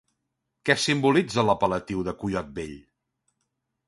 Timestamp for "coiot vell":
2.23-2.73